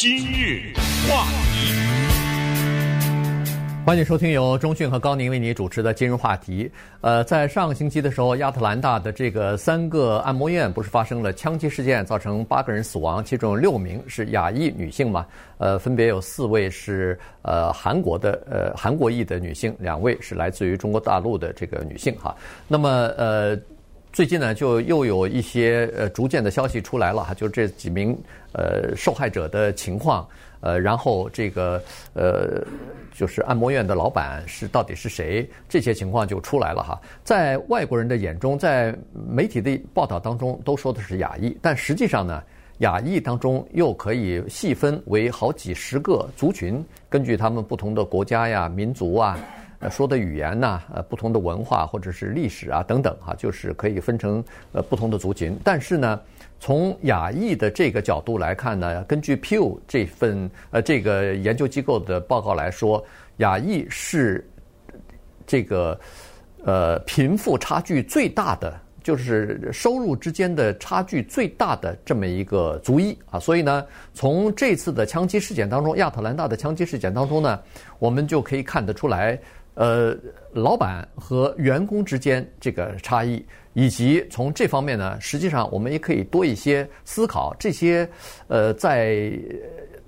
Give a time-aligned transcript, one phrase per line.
[0.00, 0.72] 今日
[1.08, 1.74] 话题，
[3.84, 6.70] 欢迎收听由中讯和高宁为你主持的今日话题。
[7.00, 15.26] 呃，在上个星期的时候，亚特兰大的这个三个按摩院不是发生了枪击事件，造成八个人死亡，其中有六名是亚裔女性嘛？
[15.58, 22.36] 呃，分别有四位是呃韩国的呃韩国裔的女性，两位是来自于中国大陆的这个女性哈。
[22.68, 23.58] 那么呃。
[24.18, 28.18] 最近呢，就又有一些呃逐渐的消息出来了哈，就这几名
[28.52, 30.26] 呃受害者的情况，
[30.58, 31.80] 呃，然后这个
[32.14, 32.60] 呃
[33.14, 37.00] 就是按摩院的老板是到底是谁，这些情况就出来了哈。
[37.22, 42.42] 在外国人的眼中，在媒体的报道当中都说的是亚裔，但实际上呢，
[42.78, 49.38] 亚裔当中又可以细分为好几十个族群，根据他们不同的国家呀、民族啊。
[49.80, 54.42] 呃，说的语言呐，呃，不同的文化或者是历史啊等等哈，就是可以分成
[54.72, 55.56] 呃不同的族群。
[55.62, 56.20] 但是呢，
[56.58, 63.04] 从亚裔的这个角度来看呢，根据 Pew 这份呃这个研究机构的报告来说，
[63.36, 64.44] 亚裔是
[65.46, 65.96] 这个
[66.64, 73.38] 呃贫富差距最大的，就是收入之间的差距最大的这么一个族裔啊。
[73.38, 77.60] 所以呢，从这次的枪击事件当中，亚特兰大的枪击事件当中呢，
[78.00, 79.38] 我们就可以看得出来。
[79.78, 80.12] 呃，
[80.52, 88.08] 老板和员工之间这个差异，以及从这方面呢，实际上我们也可以多一些思考，这些
[88.48, 89.32] 呃在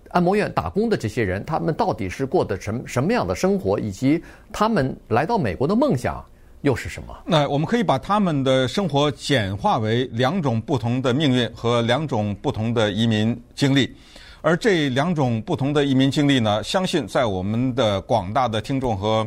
[0.09, 4.21] 按摩院打工的这些人，他们到底是过的什么什么样的生活，以及
[4.53, 6.25] 他们来到美国的梦想
[6.63, 7.17] 又是什么？
[7.25, 13.95] 那我们可以把他们的生活简化为两种不同的命运和两种不同的移民经历，
[14.43, 19.25] 而这两种不同的移民经历呢，相信在我们的广大的听众和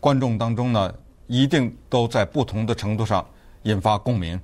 [0.00, 0.92] 观众当中呢，
[1.26, 3.24] 一定都在不同的程度上
[3.64, 4.40] 引发共鸣。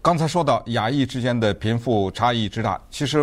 [0.00, 3.18] 刚才说到亚裔之间的贫富差异之大，其实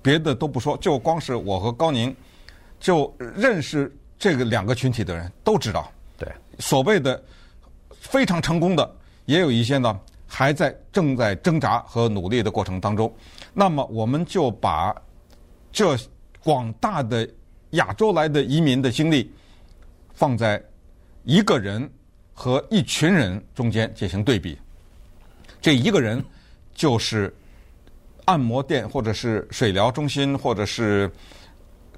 [0.00, 2.14] 别的都不说，就光是我和高宁
[2.80, 5.92] 就认识这个两个群体的人都知道。
[6.16, 6.26] 对，
[6.58, 7.22] 所谓的
[7.90, 13.12] 非常成功的，也有一些呢还在正在挣扎和努力的过程当中。
[13.52, 14.94] 那么，我们就把
[15.70, 15.94] 这
[16.42, 17.28] 广大的
[17.72, 19.30] 亚洲来的移民的经历
[20.14, 20.62] 放在。
[21.28, 21.86] 一个人
[22.32, 24.58] 和一群人中间进行对比，
[25.60, 26.24] 这一个人
[26.74, 27.30] 就是
[28.24, 31.10] 按摩店或者是水疗中心或者是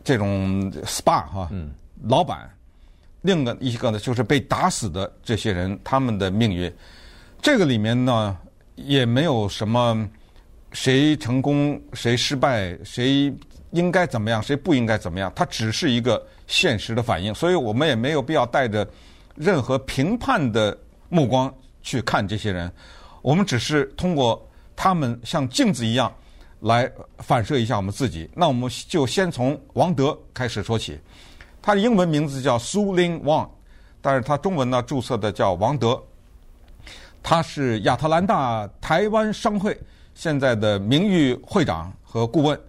[0.03, 1.49] 这种 SPA 哈，
[2.09, 2.51] 老板。
[3.23, 6.73] 另一个一个呢，就是被打死的这些人他们的命运。
[7.41, 8.37] 这个里面呢，
[8.75, 10.11] 也没有什么
[10.73, 13.33] 谁成功谁失败，谁
[13.71, 15.33] 应该怎么样，谁不应该怎么样。
[15.37, 18.85] 它只是一个现实的反应，所以我们也没有必要带着。
[19.41, 20.77] 任何评判的
[21.09, 22.71] 目光去看这些人，
[23.23, 24.47] 我们只是通过
[24.77, 26.12] 他们像镜子一样
[26.61, 26.91] 来
[27.21, 28.28] 反射一下我们自己。
[28.34, 31.01] 那我们就先从王德开始说起，
[31.62, 33.51] 他的英文名字叫苏林旺，
[34.03, 35.99] 但是他中文呢注册的叫王德。
[37.22, 39.75] 他是亚特兰大台湾商会
[40.15, 42.61] 现在的名誉会长和顾问，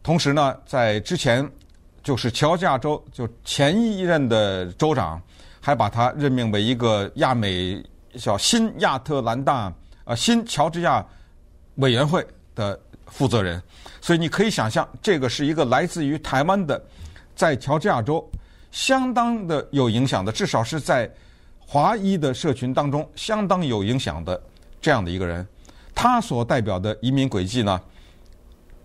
[0.00, 1.44] 同时呢在之前
[2.04, 5.20] 就是乔治亚州就前一任的州长。
[5.60, 7.82] 还把他任命为一个亚美
[8.18, 9.72] 叫新亚特兰大
[10.04, 11.04] 呃新乔治亚
[11.76, 13.62] 委员会的负责人，
[14.00, 16.82] 所以你可以想象，这个是一个来自于台湾的，
[17.36, 18.28] 在乔治亚州
[18.70, 21.08] 相当的有影响的，至少是在
[21.58, 24.40] 华裔的社群当中相当有影响的
[24.80, 25.46] 这样的一个人。
[25.94, 27.80] 他所代表的移民轨迹呢，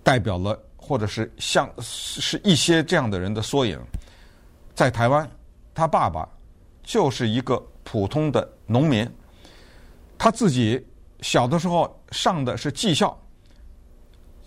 [0.03, 3.79] 代表了或者是像是一些这样的人的缩影。
[4.75, 5.27] 在台湾，
[5.73, 6.27] 他爸爸。
[6.85, 9.05] 就是一个普通的农民，
[10.17, 10.81] 他自己
[11.21, 13.17] 小的时候上的是技校，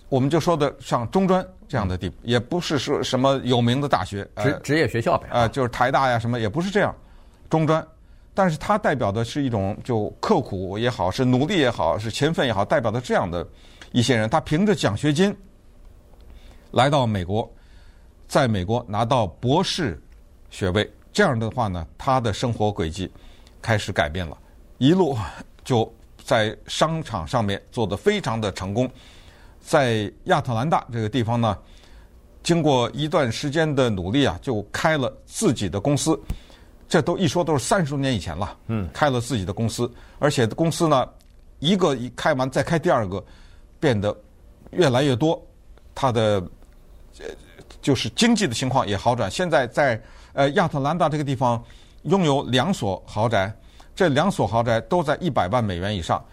[0.09, 6.94] 我们就说的上中专这样的地，也不是说什么有名的大学，职职业学校呗，啊，就是台大呀什么，也不是这样，
[7.50, 7.87] 中专，
[8.32, 13.47] 但是他代表的是一种就刻苦也好，是努力也好，是勤奋也好，代表的这样的
[13.91, 15.37] 一些人，他凭着奖学金
[16.71, 17.50] 来到美国，
[18.28, 20.01] 在美国拿到博士
[20.51, 20.89] 学位。
[21.18, 23.10] 这样的话呢，他的生活轨迹
[23.60, 24.38] 开始改变了，
[24.76, 25.18] 一路
[25.65, 25.92] 就
[26.22, 28.88] 在商场上面做得非常的成功，
[29.60, 31.59] 在亚特兰大这个地方呢，
[32.44, 36.16] 经过一段时间的努力啊，就开了自己的公司。
[36.88, 41.04] 这都一说都是三十多年以前了，嗯，开了自己的公司，而且公司呢，
[41.59, 43.21] 一个一开完再开第二个，
[43.80, 44.16] 变得
[44.71, 45.44] 越来越多，
[45.97, 46.41] 他的
[47.82, 49.28] 就是经济的情况也好转。
[49.28, 50.00] 现在在
[50.33, 51.63] 呃，亚特兰大这个地方
[52.03, 53.53] 拥有两所豪宅，
[53.95, 56.25] 这两所豪宅都在一百万美元以上。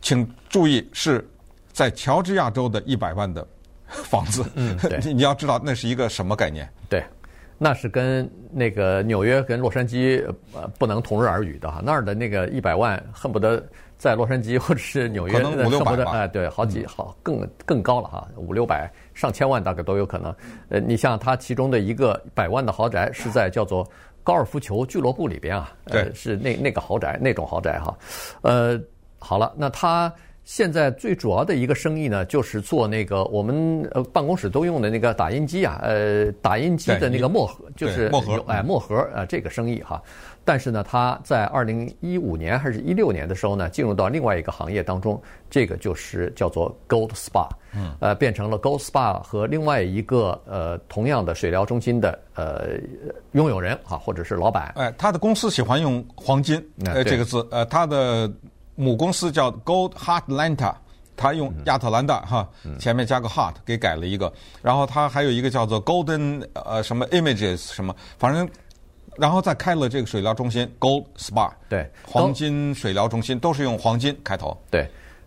[0.00, 1.26] 请注意，是
[1.72, 3.46] 在乔治亚州的一百万的
[3.86, 4.44] 房子。
[4.54, 6.68] 嗯，对， 你你要知道那是一个什么概念？
[6.90, 7.02] 对，
[7.56, 11.80] 那是跟那个纽约跟洛杉矶呃不能同日而语的哈。
[11.82, 13.64] 那儿的那个一百万恨不得
[14.04, 20.34] 在洛杉矶或者是纽约可能五六百吧，哎，对，好几好更更高了哈，五六百上千万大概都有可能。
[20.68, 23.88] 呃，你像它其中的一个百万的豪宅是在叫做。
[24.26, 27.94] 高尔夫球俱乐部里边啊，对，是那那个豪宅那种豪宅哈，
[28.40, 28.80] 呃，
[29.18, 30.10] 好了，那他
[30.44, 40.02] 现在最主要的一个生意呢，就是做那个我们呃办公室都用的那个打印机啊，呃，打印机的那个墨盒，就是墨盒，哎，墨盒啊，这个生意哈。
[40.46, 52.78] 但是呢，他在二零一五年还是一六年的时候呢，进入到另外一个行业当中，这个就是叫做 Gold Spa，嗯，呃，变成了 Gold Spa 和另外一个呃同样的水疗中心的呃
[53.32, 54.72] 拥有人哈，或者是老板。
[54.76, 58.30] 哎，他的公司喜欢用黄金呃这个字，呃，他的
[58.74, 60.74] 母公司叫 Gold Heartlanta，
[61.16, 62.46] 他用亚特兰大哈
[62.78, 64.30] 前面加个 Heart 给改了一个，
[64.60, 68.46] 然后他还有一个叫做 Golden 呃什么 Images 什么，反正。
[69.16, 74.56] 然后再开了这个水疗中心，Gold Spa，对，黄金水疗中心都是用黄金开头。
[74.70, 74.86] 对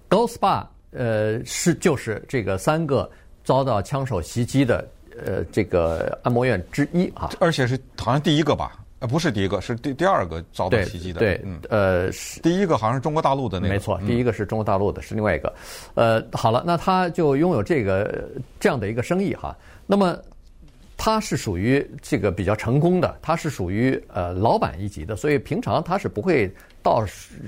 [0.10, 3.10] ，Gold Spa，呃，是就是这个三个
[3.44, 4.88] 遭到枪手袭击的
[5.25, 8.80] 呃这个按摩院之一啊，而且是好像第一个吧？
[9.00, 11.19] 呃，不是第一个，是第第二个遭到袭击的。
[11.19, 12.10] 对，呃，
[12.42, 13.74] 第一个好像是中国大陆的那个。
[13.74, 15.54] 没错，第一个是中国大陆的，是另外一个。
[15.94, 18.28] 呃，好了，那他就拥有这个
[18.60, 19.56] 这样的一个生意哈。
[19.86, 20.18] 那么。
[20.98, 26.52] 他是属于这个比较成功的，他是属于呃老板一级的，所以平常他是不会
[26.82, 27.06] 到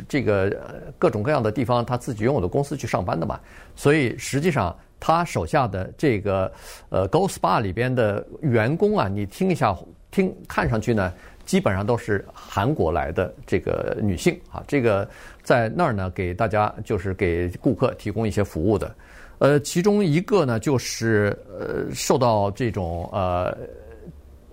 [0.08, 0.56] 这个
[1.00, 3.40] 各种各样的地方，他自己拥有的公司去上班的嘛。
[3.76, 6.52] 所以实际上他手下的这个
[6.90, 9.76] 呃 Go Spa 里边的员工啊，你听一下，
[10.12, 11.12] 听看上去呢，
[11.44, 15.10] 基本上都是韩国来的这个女性啊，这个
[15.42, 18.96] 在那儿呢给大家就是给顾客提供一些服务的。
[19.40, 23.58] 呃，其中一个呢，就是呃，受到这种呃，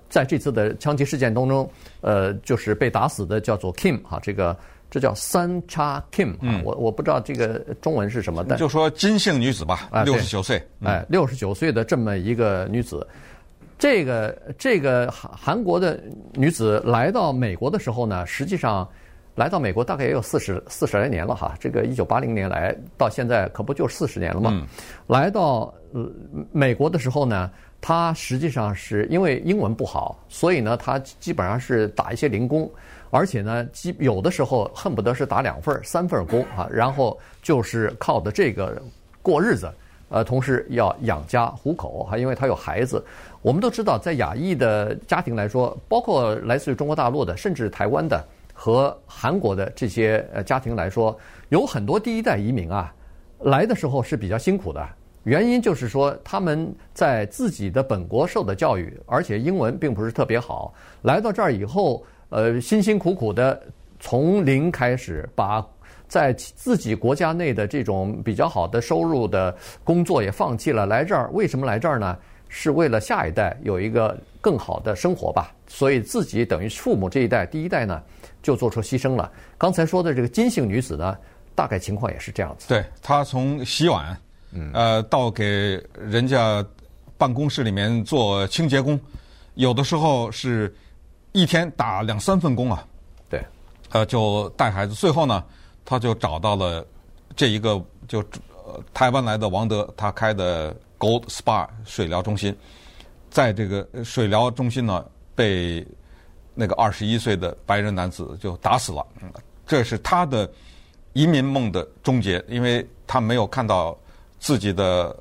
[0.09, 1.69] 在这次的枪击事件当中，
[2.01, 4.57] 呃，就是被打死的叫做 Kim 哈，这个
[4.89, 13.05] 这叫三叉 Kim 啊，我我不知道这个中文是什么，但就说金姓女子吧，六十九岁，哎，六十九岁的这么一个女子，
[13.79, 16.01] 这个这个韩韩国的
[16.35, 18.89] 女子来到美国的时候呢，实际上。
[19.37, 24.51] 来到美国大概也有四十四十来年了哈，这个一九八零年来到现在可不就四十年了吗？
[24.55, 24.67] 嗯、
[25.07, 26.11] 来到呃
[26.53, 32.69] 美国的时候呢，他实际上是因为英文不好，所以呢他基本上是打一些零工，
[33.11, 38.81] 而且呢基有的时候恨不得是打两份三份工啊，然后就是靠的这个
[39.21, 39.71] 过日子，
[40.09, 43.05] 呃，同时要养家糊口哈，因为他有孩子。
[43.43, 48.25] 我们都知道，在亚裔的家庭来说，包括来自于中国大陆的，甚至台湾的。
[48.59, 51.17] 和韩国的这些呃家庭来说，
[51.51, 52.93] 有很多第一代移民啊，
[53.41, 54.85] 来的时候是比较辛苦的。
[55.25, 60.73] 原因就是说他们在自己的本国受的教育，而且英文并不是特别好。
[61.03, 63.61] 来到这儿以后，呃，辛辛苦苦的
[64.01, 65.65] 从零开始，把
[66.09, 69.55] 在自己国家内的这种比较好的收入的
[69.85, 71.29] 工作也放弃了，来这儿。
[71.33, 72.17] 为什么来这儿呢？
[72.49, 75.53] 是为了下一代有一个更好的生活吧。
[75.67, 78.03] 所以自己等于父母这一代第一代呢。
[78.43, 79.29] 就做出牺牲了。
[79.59, 81.19] 刚才说的这个金姓女子呢，
[81.57, 82.69] 大概情况也是这样子。
[82.69, 84.17] 对，她从洗碗，
[84.73, 86.65] 呃，到给人家
[87.19, 89.01] 办公室里面做清洁工，
[89.55, 90.73] 有的时候是
[91.33, 92.87] 一天打两三份工啊。
[93.29, 93.45] 对，
[93.91, 94.95] 呃，就带孩子。
[94.95, 95.43] 最后呢，
[95.85, 96.87] 她就找到了
[97.35, 98.21] 这一个就
[98.65, 102.57] 呃台湾来的王德，他开的 Gold Spa 水疗中心，
[103.31, 105.87] 在这个水疗中心呢被。
[106.59, 109.07] 那个二十一岁的白人男子就打死了，
[109.67, 110.51] 这是他的
[111.13, 113.95] 移民梦的终结，因为他没有看到
[114.39, 115.15] 自己的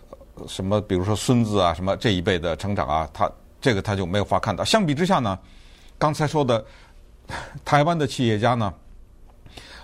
[0.48, 3.30] 什么，比如说孙子啊，什么这一辈的成长啊，他
[3.60, 4.64] 这个他就没有法看到。
[4.64, 5.38] 相比之下呢，
[5.98, 6.66] 刚才说的
[7.66, 8.74] 台湾的企业家呢，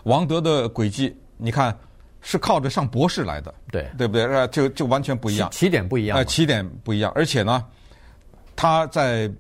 [0.03, 1.77] 王德的轨迹，你看
[2.21, 4.47] 是靠着上博士来的，对对不对？
[4.47, 7.65] 就就完全不一样，起点不一样，呃，起点不一样，而且呢，
[8.55, 9.31] 他在。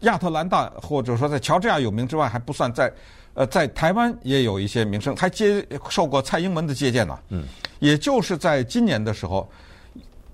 [0.00, 2.92] 亚特兰大或者说在乔治亚有名之外，还不算在，
[3.32, 7.18] 呃，在台湾也有一些名声，还接受过蔡英文的接见呢。
[7.30, 7.44] 嗯，
[7.78, 9.50] 也就是在今年的时候，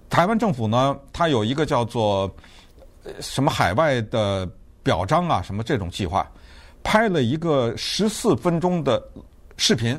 [0.08, 2.28] 台湾政府呢，它有一个叫做
[3.20, 4.44] 什么海外的
[4.82, 6.28] 表彰啊，什么这种计划，
[6.82, 9.00] 拍了一个十四分钟的
[9.56, 9.96] 视频。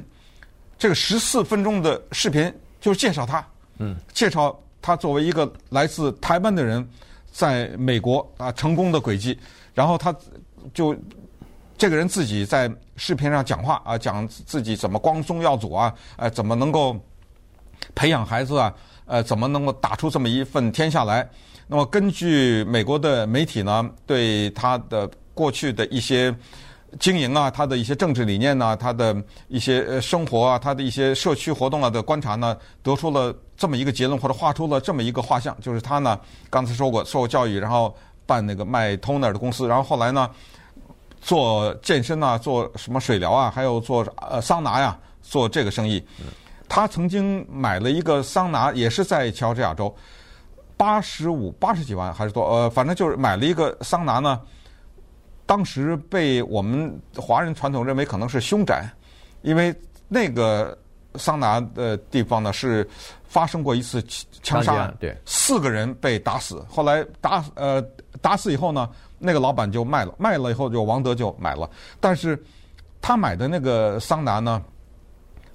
[0.82, 3.46] 这个十四分钟的视频就是介绍他，
[3.78, 6.84] 嗯，介绍他作为一个来自台湾的人，
[7.32, 9.38] 在美国啊成功的轨迹。
[9.76, 10.12] 然后他
[10.74, 10.96] 就
[11.78, 17.00] 这个人自己在视频上讲话啊，讲自己怎么光宗耀祖啊，呃，怎么能够
[17.94, 18.74] 培养孩子啊，
[19.06, 21.30] 呃，怎么能够打出这么一份天下来？
[21.68, 26.36] 那么根据美国的媒体呢，对他的过去的一些
[27.00, 29.16] 经营啊，他的一些政治理念呢，他的
[29.48, 36.20] 一些生活啊，他的一些社区活动啊的观察呢，得出了这么一个结论，或者画出了这么一个画像，就是他呢，
[36.50, 37.96] 刚才说过受教育，然后
[38.26, 40.30] 办那个卖 toner 的公司，然后后来呢，
[41.22, 46.04] 做健身啊，做什么水疗啊，还有做呃桑拿呀，做这个生意。
[46.68, 49.94] 他曾经买了一个桑拿，也是在乔治亚州，
[50.76, 52.44] 八十五八十几万还是多？
[52.44, 54.40] 呃，反正就是买了一个桑拿呢。
[55.52, 58.90] 当时被我们华人传统认为可能是凶宅，
[59.42, 59.76] 因为
[60.08, 60.78] 那个
[61.16, 62.88] 桑拿的地方呢是
[63.26, 64.02] 发生过一次
[64.42, 66.66] 枪杀案，对，四个人被打死。
[66.70, 67.82] 后来打呃
[68.22, 68.90] 打死以后呢，
[69.20, 72.42] 那个老板就卖了，卖了以后就王德就买了，但是
[73.02, 74.64] 他买的那个桑拿呢，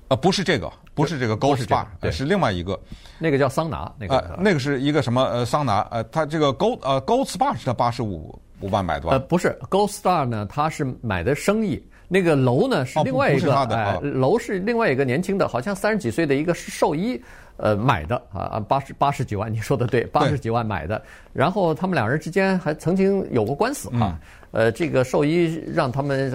[0.09, 0.71] 呃，不是这个。
[0.95, 2.79] 不是这个 Gold Spa，对，是另外一个，
[3.19, 9.13] 那个叫桑拿，那个呃，那个是一个什么呃桑拿呃，它这个 Gold 呃 Gold Spa 是它八十五五万买断？
[9.13, 17.21] 呃，不是 Gold Star 呢，他是买的生意，那个楼呢是另外一个，哎，楼是另外一个年轻的，好像三十几岁的一个兽医
[17.57, 24.19] 呃买的啊啊八十八十几万，你说的对，八十几万买的，然后他们两人之间还曾经有过官司啊。
[24.57, 26.33] 呃，这个兽医让他们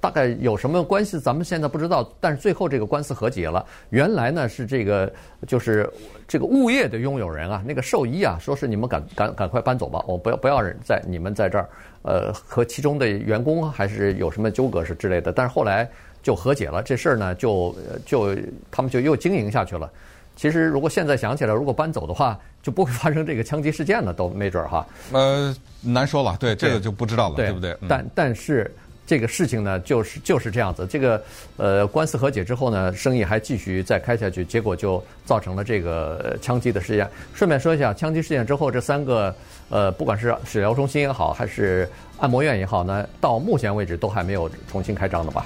[0.00, 2.08] 大概有什么关系，咱们现在不知道。
[2.20, 3.66] 但是最后这个官司和解了。
[3.90, 5.12] 原来呢是这个
[5.44, 5.90] 就是
[6.28, 11.68] 这个物业的拥有人啊，那个兽医啊，说是你们赶赶赶快搬走吧，我不要不要人在你们在这儿，
[12.02, 15.32] 呃，和其中的员工还是有什么纠葛是之类的。
[15.32, 15.90] 但是后来
[16.22, 17.74] 就和解了，这事儿呢就
[18.06, 18.36] 就
[18.70, 19.90] 他们就又经营下去了。
[20.38, 24.86] 其实，如果现在想起来，如果搬走的话，就不会发生这个枪击事件了，都没准儿哈。
[25.10, 27.76] 呃，难说了，对，这个就不知道了，对，对不对？
[27.88, 28.72] 但但是
[29.04, 30.86] 这个事情呢，就是就是这样子。
[30.88, 31.20] 这个
[31.56, 37.10] 呃，官司和解之后呢，生意还继续再开下去，结果就造成了这个枪击的事件。
[37.34, 39.34] 顺便说一下，枪击事件之后，这三个
[39.70, 45.44] 呃，不管是诊疗中心也好，还是按摩院也好呢，到目前为止都还没有重新开张的吧？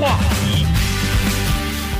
[0.00, 0.64] 话题，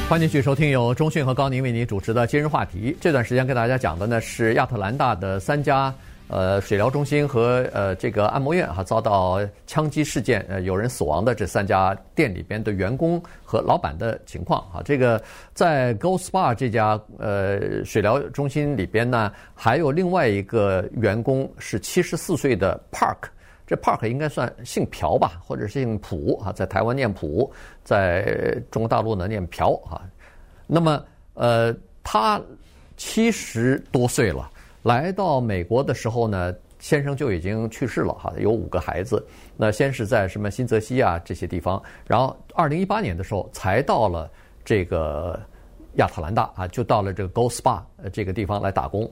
[0.09, 2.97] 欢迎继续收听由中讯和高宁为您主持的今日话题。
[3.01, 5.93] 这段时间跟大家讲的呢是亚特兰大的三家
[6.29, 14.81] 呃水疗中心和呃这个按摩院哈遭到枪击事件呃有人死亡的这三家店里边的员工和老板的情况啊。
[14.85, 15.21] 这个
[15.53, 23.29] 在 Go Spa 这家呃水疗中心里边呢，还有另外一个员工是七十四岁的 Park。
[23.69, 27.53] 这 Park 应该算姓朴吧，或者是姓朴啊，在台湾念朴，
[27.85, 30.01] 在中国大陆呢念朴啊。
[30.67, 32.41] 那么，呃，他
[32.97, 34.51] 七十多岁了，
[34.83, 39.23] 来到美国的时候呢，先生就已经去世了哈，有五个孩子。
[39.55, 44.31] 那先是在什么新泽西啊这些地方，然后二零一八年的时候才到了
[44.65, 45.39] 这个
[45.97, 47.83] 亚特兰大啊，就到了这个 Go Spa
[48.15, 49.11] 这个地方来打工。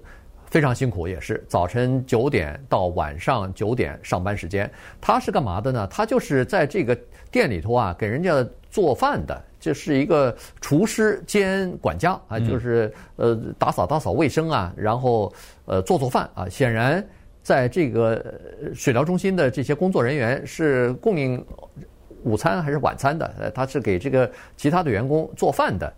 [0.56, 4.70] 非常辛苦，也是早晨九点到晚上九点上班时间。
[5.02, 5.86] 他是干嘛的呢？
[5.88, 6.98] 他就是在这个
[7.30, 15.30] 店里头啊，给人家做饭的，就是一个厨师兼管家啊，就是呃打扫打扫卫生啊，然后
[15.66, 16.48] 呃做做饭啊。
[16.48, 17.06] 显然，
[17.42, 18.24] 在这个
[18.74, 21.44] 水疗中心的这些工作人员是供应
[22.22, 23.30] 午餐还是晚餐的？
[23.38, 25.92] 呃，他是给这个其他的员工做饭的。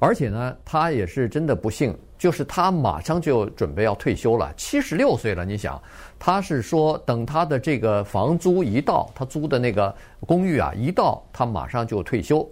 [0.00, 5.44] 而且呢，他也是真的不幸，就是他马上就准备要退休了，七十六岁了。
[5.44, 5.80] 你想，
[6.18, 9.94] 他是说等他的这个房租一到，他租的那个
[10.26, 12.48] 公寓啊一到，他马上就退休。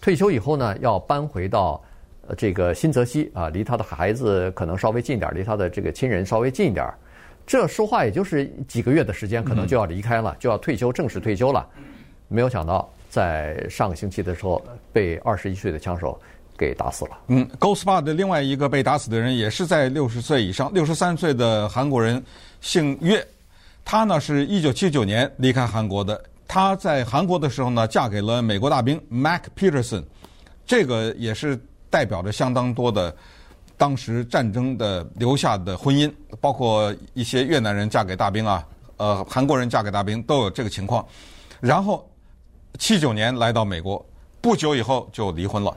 [0.00, 1.80] 退休以后呢，要搬回到
[2.26, 6.92] 呃这个新泽西啊，离他的孩子可能稍微近点，离他的这个亲人稍微近一点。
[7.46, 11.64] 这说话也就是几个月的时间，可能就要离开了，就要退休，正式退休了。
[12.26, 14.60] 没有想到，在上个星期的时候，
[14.92, 16.20] 被二十一岁的枪手。
[16.58, 17.12] 给打死了。
[17.28, 22.22] 嗯，Go Spa 的另外一个被打死的人也是在六十岁以上，六十三岁的韩国人，
[22.60, 23.26] 姓岳。
[23.84, 26.22] 他呢是一九七九年离开韩国的。
[26.46, 30.02] 他在韩国的时候呢，嫁给了美国大兵 Mac Peterson，
[30.66, 33.14] 这个也是代表着相当多的
[33.76, 41.06] 当时战争的留下的婚姻，包括一些越南人嫁给大兵啊，呃，韩国人嫁给大兵都有这个情况。
[41.60, 42.06] 然后
[42.78, 44.04] 七九年来到美国，
[44.40, 45.76] 不久以后就离婚了。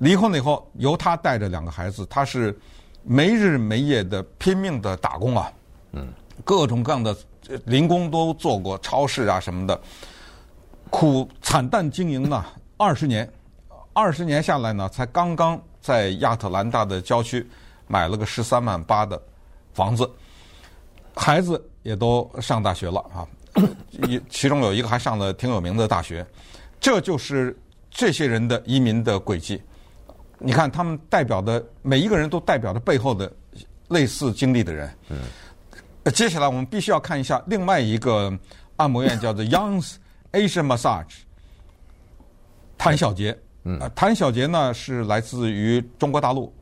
[0.00, 2.58] 离婚了以后，由他带着两个孩子，他是
[3.02, 5.52] 没日没夜的拼命的打工啊，
[5.92, 6.08] 嗯，
[6.42, 7.14] 各种各样的
[7.66, 9.78] 零工都做过，超市啊什么的，
[10.88, 12.46] 苦惨淡经营了
[12.78, 13.30] 二十年，
[13.92, 17.46] 二十年下来呢，才刚刚在亚特兰大的郊区
[17.86, 19.20] 买了个十三万八的
[19.74, 20.10] 房子，
[21.14, 23.28] 孩子也都上大学了啊，
[23.90, 26.26] 一其中有一个还上了挺有名的大学，
[26.80, 27.54] 这就是。
[27.92, 29.60] 这些人的移民的轨迹。
[30.40, 33.30] 你看，他们代表的每一个人都代表着背后的
[33.88, 34.90] 类似经历的人。
[35.08, 35.18] 嗯。
[36.14, 38.36] 接下来我们必须要看一下另外一个
[38.76, 39.96] 按摩院，叫做 Young's
[40.32, 41.18] Asian Massage。
[42.78, 46.52] 谭小杰，嗯，谭小杰呢是来自于中国大陆，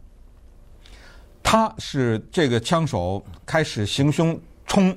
[1.41, 4.95] 他是这个枪手开始行凶冲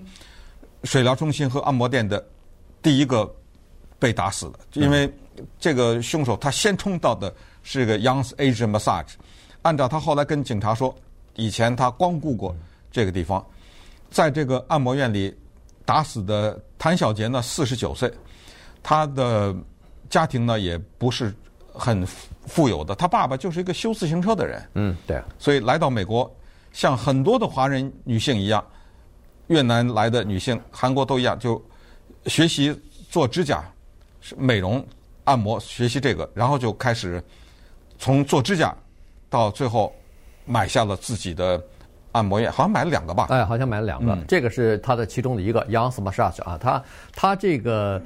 [0.83, 2.25] 水疗中心和按摩店的
[2.81, 3.31] 第一个
[3.99, 5.09] 被打死的，因为
[5.59, 7.31] 这个凶手他先冲到的
[7.63, 9.13] 是个 Young's Asian Massage，
[9.61, 10.95] 按照他后来跟警察说，
[11.35, 12.55] 以前他光顾过
[12.91, 13.45] 这个地方，
[14.09, 15.35] 在这个按摩院里
[15.85, 18.11] 打死的谭小杰呢，四十九岁，
[18.81, 19.55] 他的。
[20.09, 21.33] 家庭呢也不是
[21.73, 22.05] 很
[22.45, 24.61] 富有的，他爸爸就是一个修自行车的人。
[24.73, 25.23] 嗯，对。
[25.39, 26.29] 所以来到美国，
[26.73, 28.61] 像很多的华人女性一样，
[29.47, 31.63] 越南来的女性、韩国都一样，就
[32.25, 32.77] 学习
[33.09, 33.63] 做指甲、
[34.35, 34.85] 美容、
[35.23, 37.23] 按摩，学习这个，然后就开始
[38.01, 38.75] 从做指甲
[39.29, 39.95] 到最后
[40.43, 41.63] 买下了自己的。
[42.13, 43.27] 按摩院好像买了两个吧？
[43.29, 44.11] 哎，好像买了两个。
[44.11, 46.83] 嗯、这个是他的其中的一个 Young's Massage 啊，他
[47.15, 48.01] 他这个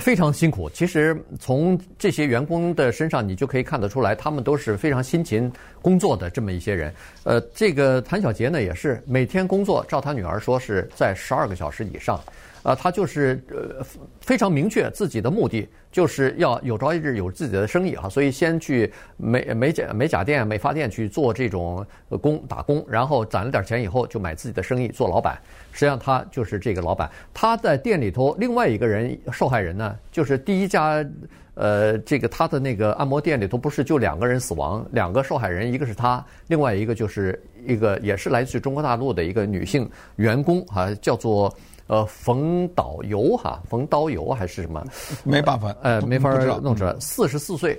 [0.00, 0.68] 非常辛苦。
[0.70, 5.48] 其实从这些员工的身上，你就可以看得出来，他们都是非常辛勤
[5.80, 6.92] 工作的这么一些人。
[7.22, 12.20] 呃，这个谭小杰呢，也是每天工作，照他女儿说是在十二个小时以上。
[12.64, 13.84] 啊，他就是呃
[14.22, 21.86] 非常明确自己的目的，就是要有朝一日有自己的生意哈，所以先去美美甲美甲店、美发店去做这种
[22.22, 25.38] 工打工，然后攒了点钱以后就买自己的生意做老板。
[25.72, 27.10] 实际上他就是这个老板。
[27.34, 31.04] 他在店里头，另外一个人受害人呢，就是第一家
[31.52, 41.54] 呃这个他的那个按摩店里头不是就两个人死亡，两个受害人，一个是他，另外一个就是一个也是来自中国大陆的一个女性员工啊，叫做。
[41.86, 44.82] 呃，冯导游哈，冯导游还是什么？
[45.22, 46.96] 没办法，呃，没法弄出来。
[46.98, 47.78] 四十四岁，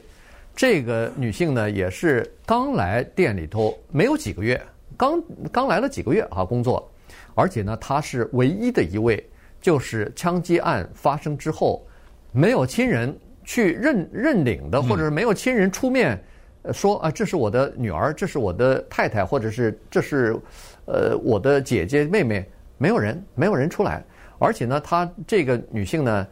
[0.56, 4.62] 这个女性呢，也是刚来店里头没有几个月，
[4.96, 5.20] 刚
[5.52, 6.88] 刚来了几个月啊，工作，
[7.34, 9.28] 而且呢，她是唯一的一位，
[9.60, 11.84] 就是枪击案发生之后，
[12.32, 13.12] 没有亲人
[13.44, 16.24] 去认认领的，或者是没有亲人出面
[16.72, 20.38] 说啊，这是我的女儿，这是我的太太，或者是这是
[20.86, 22.48] 呃我的姐姐妹妹。
[22.78, 24.04] 没有人，没有人出来，
[24.38, 26.28] 而且呢，她这个女性呢，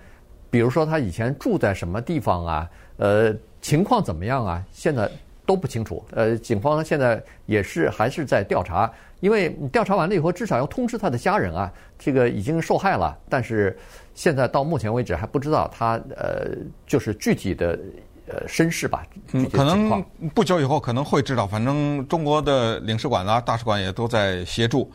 [0.50, 5.10] 比如说她以前住在什么地方啊，呃，情况怎么样啊，现在
[5.46, 6.04] 都不清楚。
[6.12, 13.78] 呃，警方现在也是还是在调查，因为调查完了以后，至少要通知她的家人啊，这个已经受害了，但是
[14.14, 16.50] 现在到目前为止还不知道她呃，
[16.86, 17.80] 就是具体的
[18.28, 19.06] 呃身世吧。
[19.32, 20.04] 嗯，可能
[20.34, 24.92] 不久以后可能会知道，反正中国的领事馆啊、大使馆也都在协助。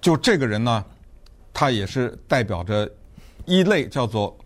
[0.00, 0.84] 就这个人呢，
[1.52, 2.88] 他也是代表着
[3.46, 4.36] 一类叫做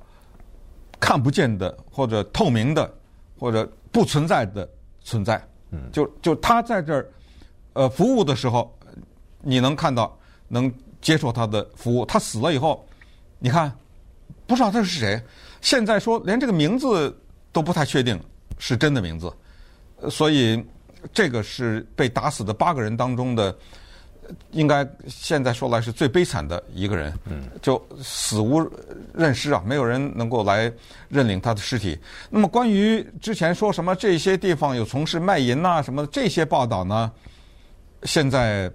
[0.99, 2.91] 看不见的或者透明的
[3.38, 4.69] 或者不存在的
[5.03, 5.47] 存在。
[5.71, 7.07] 嗯，就就他在这儿
[7.75, 8.75] 呃服务的时候，
[9.43, 12.07] 你能看到能接受他的服务。
[12.07, 12.87] 他死了以后，
[13.38, 13.71] 你看
[14.47, 15.23] 不知道他是谁。
[15.61, 17.15] 现在说连这个名字
[17.53, 18.19] 都不太确定
[18.59, 19.31] 是真的名字，
[20.09, 20.65] 所以
[21.12, 23.55] 这个是被打死的八个人当中的。
[24.51, 27.12] 应该现在说来是最悲惨的一个人，
[27.61, 28.61] 就死无
[29.14, 30.73] 认尸啊，没有人能够来
[31.09, 31.99] 认领他的尸体。
[32.31, 37.11] 那么关于之前说什么这些地方有从事卖淫呐什么的这些报道呢，
[38.05, 38.71] 现在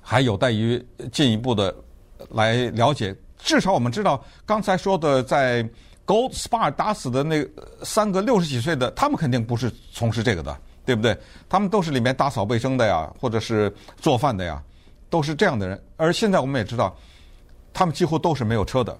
[0.00, 1.74] 还有待于进一步的
[2.30, 3.14] 来了解。
[3.38, 5.62] 至少我们知道刚才说的在
[6.06, 7.46] Gold Spa 打死的那
[7.82, 10.56] 三个六十几岁的，他们肯定不是从事这个的。
[10.86, 11.14] 对不对？
[11.48, 13.70] 他们都是里面打扫卫生的呀，或者是
[14.00, 14.62] 做饭的呀，
[15.10, 15.78] 都是这样的人。
[15.96, 16.96] 而现在我们也知道，
[17.74, 18.96] 他们几乎都是没有车的。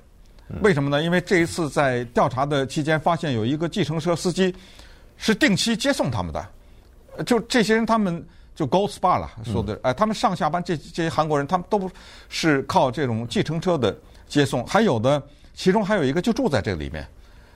[0.63, 1.03] 为什么呢？
[1.03, 4.55] 因为这一次在调查的期间，发现有一个计程车司机
[5.17, 7.25] 是定期接送他们的。
[7.25, 11.91] 就这些人，他们就 Gold Spa 了，说的哎，他们上下班这这些韩国人，他们都
[12.29, 13.97] 是靠这种计程车的
[14.29, 14.65] 接送。
[14.67, 15.21] 还有的，
[15.55, 17.09] 其中还有一个就住在这里面。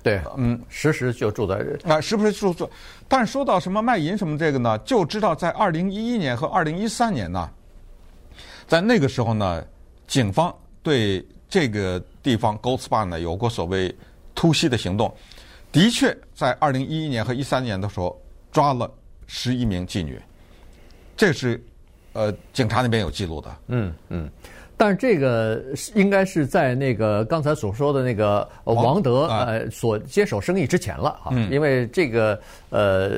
[0.02, 2.68] 对，嗯，时时就住在啊，时不时住住。
[3.06, 7.50] 但说到什么卖淫什么这个呢，就知道在二零一一年和二零一三年呢，
[8.66, 9.64] 在那个时候呢，
[10.06, 13.94] 警方对这个地方 Gold Spa 呢有过所谓
[14.34, 15.14] 突袭的行动，
[15.70, 18.18] 的确在二零一一年和一三年的时候
[18.50, 18.90] 抓了
[19.26, 20.20] 十一名妓女，
[21.16, 21.62] 这是
[22.14, 23.56] 呃警察那边有记录的。
[23.66, 24.30] 嗯嗯。
[24.80, 25.62] 但是这个
[25.94, 32.40] 应该是在那个刚才所说的那个王德呃所接手生意之前了啊，因为这个
[32.70, 33.10] 呃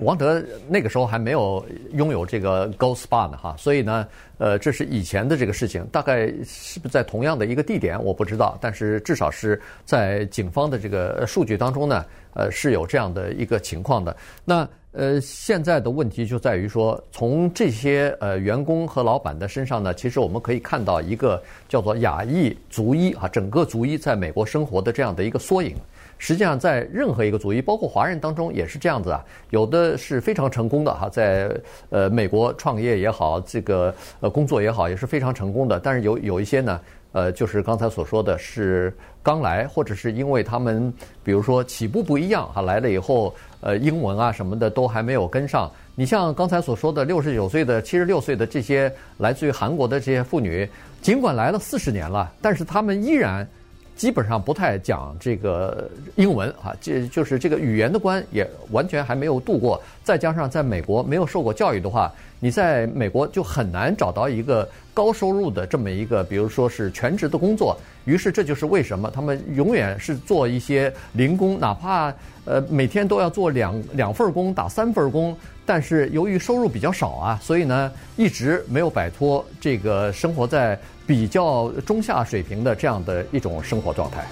[0.00, 4.04] 王德那个时候还没有拥有这个 Gold Spa 呢，哈，所以呢，
[4.38, 14.14] 呃，这是以前的这个事情，大概是不是在同样的一个地点，我不知道，但是至少是在警方的这个数据当中呢，呃，是有这样的一个情况的。
[14.44, 25.74] 那呃，现在的问题就在于说，从这些呃员工和老板的身上呢，其实我们可以看到一个叫做亚裔族裔啊，整个族裔在美国生活的这样的一个缩影。
[26.18, 29.22] 实际上，在任何一个族裔，包括华人当中也是这样子啊。
[29.50, 31.54] 有的是非常成功的哈，在
[31.90, 35.78] 呃美国创业也好，这个呃工作也好，也是非常成功的。
[35.78, 36.80] 但是有有一些呢，
[37.16, 40.92] 呃，就是刚才所说的是刚来，或者是因为他们
[41.24, 45.72] 比如说起步不一样哈，来了以后呃英文啊什么的都还没有跟上。
[45.94, 50.68] 你像刚才所说的六十九岁的、七十六岁的这些来自于韩国的这些妇女，
[51.00, 53.48] 尽管来了四十年了，但是他们依然。
[53.96, 59.82] 基本上不太讲这个英文啊，这就是这个语言的关也完全还没有度过。
[60.04, 67.76] 再加上在美国没有受过教育的话，你在美国就很难找到一个高收入的这么一个，比如说是全职的工作。
[68.04, 72.12] 于是这就是为什么他们永远是做一些零工，哪怕
[72.44, 75.36] 呃每天都要做两两份工，打三份工。
[75.66, 80.78] 但是由于收入比较少啊，所以呢一直没有摆脱这个生活在。
[81.08, 84.26] 比较中下水平的这样的一种生活状态。